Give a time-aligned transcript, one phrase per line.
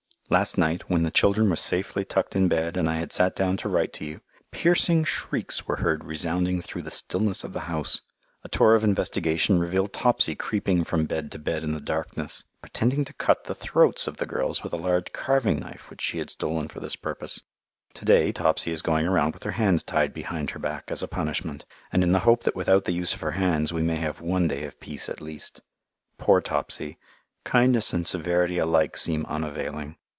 [0.31, 3.57] Last night, when the children were safely tucked in bed and I had sat down
[3.57, 7.99] to write to you, piercing shrieks were heard resounding through the stillness of the house.
[8.45, 13.03] A tour of investigation revealed Topsy creeping from bed to bed in the darkness, pretending
[13.03, 16.29] to cut the throats of the girls with a large carving knife which she had
[16.29, 17.41] stolen for this purpose.
[17.95, 21.09] To day Topsy is going around with her hands tied behind her back as a
[21.09, 24.21] punishment, and in the hope that without the use of her hands we may have
[24.21, 25.59] one day of peace at least.
[26.17, 26.97] Poor Topsy,
[27.43, 29.97] kindness and severity alike seem unavailing.